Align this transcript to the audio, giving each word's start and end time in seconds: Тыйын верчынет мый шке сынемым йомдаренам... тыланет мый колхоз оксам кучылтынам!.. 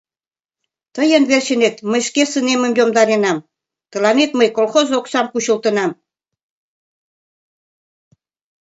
Тыйын 0.95 1.23
верчынет 1.29 1.75
мый 1.89 2.01
шке 2.07 2.23
сынемым 2.31 2.71
йомдаренам... 2.79 3.45
тыланет 3.91 4.31
мый 4.39 4.49
колхоз 4.57 4.87
оксам 4.99 5.25
кучылтынам!.. 5.29 5.91